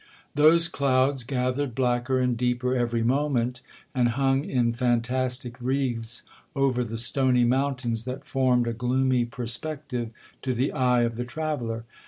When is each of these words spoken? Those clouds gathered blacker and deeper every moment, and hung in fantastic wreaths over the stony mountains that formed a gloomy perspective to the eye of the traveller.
Those 0.33 0.67
clouds 0.67 1.23
gathered 1.23 1.75
blacker 1.75 2.19
and 2.19 2.35
deeper 2.35 2.75
every 2.75 3.03
moment, 3.03 3.61
and 3.93 4.09
hung 4.17 4.43
in 4.43 4.73
fantastic 4.73 5.55
wreaths 5.61 6.23
over 6.55 6.83
the 6.83 6.97
stony 6.97 7.43
mountains 7.45 8.05
that 8.05 8.25
formed 8.25 8.65
a 8.65 8.73
gloomy 8.73 9.25
perspective 9.25 10.09
to 10.41 10.55
the 10.55 10.71
eye 10.71 11.01
of 11.03 11.17
the 11.17 11.23
traveller. 11.25 11.85